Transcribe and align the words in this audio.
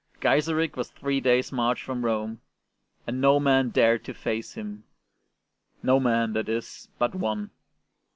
Gaiseric 0.19 0.75
was 0.75 0.89
three 0.89 1.19
days' 1.21 1.51
march 1.51 1.83
from 1.83 2.03
Rome, 2.03 2.41
and 3.05 3.21
no 3.21 3.39
man 3.39 3.69
dared 3.69 4.03
to 4.05 4.15
face 4.15 4.53
him; 4.55 4.83
no 5.83 5.99
man, 5.99 6.33
that 6.33 6.49
is, 6.49 6.87
but 6.97 7.13
one. 7.13 7.51